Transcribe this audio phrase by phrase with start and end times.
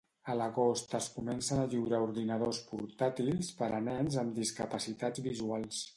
[0.31, 5.89] A l'agost es comencen a lliurar ordinadors portàtils per a nens amb discapacitats visuals.